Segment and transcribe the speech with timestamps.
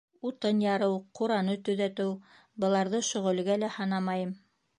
[0.27, 2.15] Утын ярыу, ҡураны төҙәтеү-
[2.65, 4.35] быларҙы шөғөлгә лә һанамайым.